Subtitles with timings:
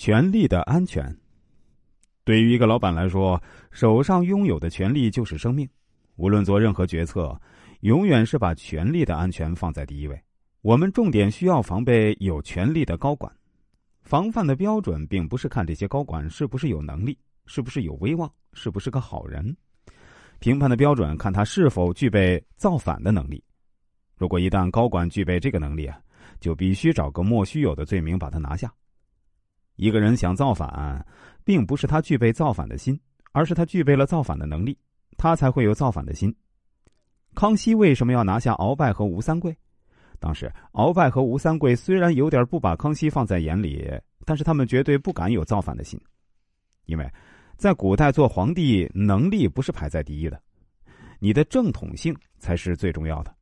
[0.00, 1.14] 权力的安全。
[2.24, 3.38] 对于一个老板来说，
[3.70, 5.68] 手上拥有的权力就是生命。
[6.16, 7.38] 无论做任何决策，
[7.80, 10.18] 永远是把权力的安全放在第一位。
[10.62, 13.30] 我们重点需要防备有权力的高管。
[14.00, 19.54] 防范的标准并不是看这些高管是不是有能力，是不是有威望，是不是个好人。
[20.38, 23.44] 评判的标准看他是否具备造反的能力。
[24.16, 26.00] 如果一旦高管具备这个能力啊，
[26.40, 28.72] 就必须找个莫须有的罪名把他拿下。
[29.80, 31.02] 一个人想造反，
[31.42, 33.00] 并不是他具备造反的心，
[33.32, 34.76] 而是他具备了造反的能力，
[35.16, 36.34] 他才会有造反的心。
[37.34, 39.56] 康熙为什么要拿下鳌拜和吴三桂？
[40.18, 43.90] 当时鳌拜和吴三桂虽然有点不把康熙放在眼里，
[44.26, 45.98] 但是他们绝对不敢有造反的心，
[46.84, 47.10] 因为
[47.56, 50.38] 在古代做皇帝能力不是排在第一的，
[51.20, 53.34] 你的正统性才是最重要的。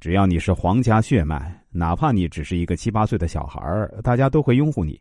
[0.00, 3.62] 只要你是皇家血脉，哪怕你只是一个七八岁的小孩
[4.02, 5.00] 大家都会拥护你。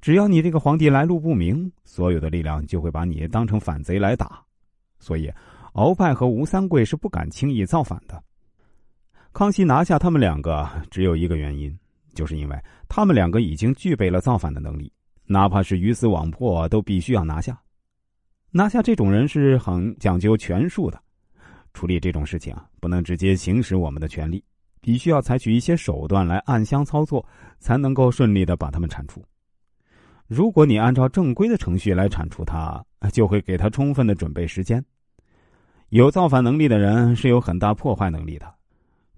[0.00, 4.42] 只要你这个皇帝来路不明，所有的力量就会把你当成反贼来打。
[4.98, 5.30] 所以，
[5.74, 8.22] 鳌拜和吴三桂是不敢轻易造反的。
[9.32, 11.76] 康熙拿下他们两个，只有一个原因，
[12.14, 14.90] 就是因为他们两个已经具备了造反的能力，
[15.26, 17.60] 哪怕是鱼死网破，都必须要拿下。
[18.50, 20.98] 拿下这种人是很讲究权术的。
[21.74, 24.42] 处理这种事情啊，不能直接行使我们的权利，
[24.80, 27.22] 必须要采取一些手段来暗箱操作，
[27.58, 29.22] 才能够顺利的把他们铲除。
[30.28, 34.84] 如果你按照正规的程序来铲除他，就会给他充分的准备时间。
[35.90, 38.54] 有造反能力的人是有很大破坏能力的，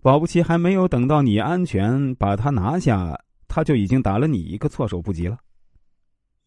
[0.02, 5.38] 保不齐还没有等到你安全把他拿下，他就已经打了你一个措手不及了。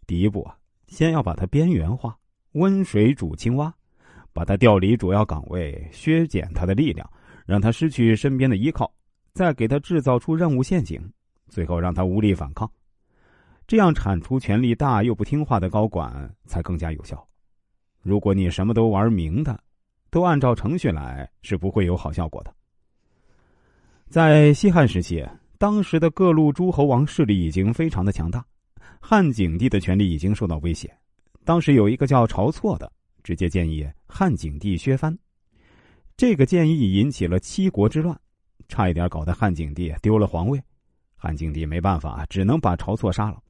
[0.06, 0.56] 第一步啊，
[0.88, 2.16] 先要把他边缘化，
[2.54, 3.74] 温水煮青蛙。
[4.34, 7.06] 把他调离主要岗位，削减他的力量，
[7.46, 8.90] 让他失去身边的依靠，
[9.34, 11.02] 再给他制造出任务陷阱，
[11.50, 12.72] 最后让他无力反抗。
[13.72, 17.26] 这样铲除权力大又不听话的高管才更加有效。
[18.02, 19.58] 如果你什么都玩明的，
[20.10, 22.54] 都按照程序来，是不会有好效果的。
[24.10, 25.26] 在西汉时期，
[25.58, 28.46] 当时的各路诸侯王势力已经非常的强大，
[29.00, 30.94] 汉景帝的权力已经受到威胁。
[31.46, 32.92] 当时有一个叫晁错的。
[33.24, 35.18] 直接建议汉景帝削藩，
[36.18, 38.20] 这个建议引起了七国之乱，
[38.68, 40.62] 差一点搞得汉景帝丢了皇位。
[41.16, 43.42] 汉景帝没办法，只能把晁错杀了，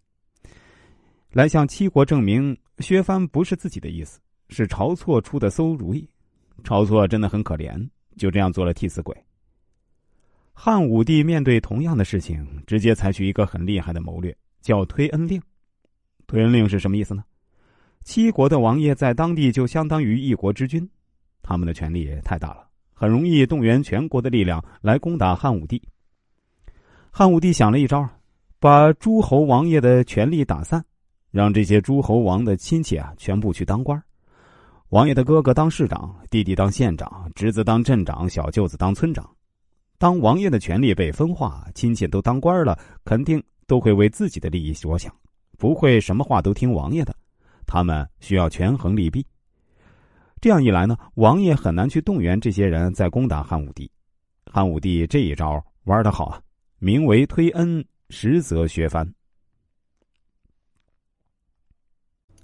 [1.31, 4.19] 来向七国证明削藩不是自己的意思，
[4.49, 6.07] 是晁错出的馊主意。
[6.63, 9.15] 晁错真的很可怜，就这样做了替死鬼。
[10.53, 15.41] 汉武帝面对同样的事情，直接采取一个很厉害的谋略，叫推恩令。
[16.27, 17.23] 推恩令是什么意思呢？
[18.03, 20.87] 七国的王爷在当地就相当于一国之君，
[21.41, 25.81] 他们的权力太大了，很容易动员全国的力量来攻打汉武帝。
[27.09, 28.07] 汉武帝想了一招，
[28.59, 30.83] 把诸侯王爷的权力打散，
[31.31, 34.01] 让这些诸侯王的亲戚啊全部去当官
[34.89, 39.27] 王爷的哥哥当市长，弟弟当县长，侄子当镇长，小舅子当村长。
[39.97, 45.15] 当王爷的权力被分化，亲戚都当官了，肯定都会为自己的利益着想，
[45.57, 47.15] 不会什么话都听王爷的。
[47.65, 49.25] 他们需要权衡利弊，
[50.41, 53.89] 这样一来呢，王爷很难去动员这些人再攻打汉武帝。
[54.51, 56.41] 汉武帝这一招玩的好啊，
[56.79, 59.09] 名为推恩，实则削藩。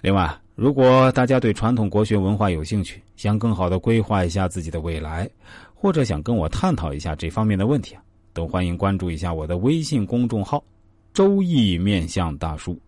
[0.07, 5.29] 另外，如果大家对传统国学文化有兴趣，想更好的规划一下自己的未来，
[5.75, 8.01] 或者想跟我探讨一下这方面的问题啊，
[8.31, 10.63] 都欢迎关注一下我的微信公众号
[11.13, 12.79] “周易面相大叔”。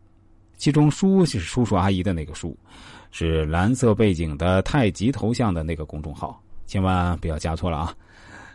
[0.56, 2.58] 其中“叔”是叔叔阿姨的那个“叔”，
[3.12, 7.94] 是蓝色背景的太极头像的那个公众号，千万不要加错了啊！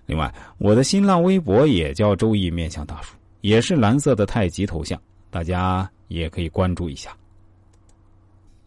[0.07, 4.99] 另外，我的新浪微博也叫“周易面相大叔”，也是蓝色的太极头像，
[5.29, 7.15] 大家也可以关注一下。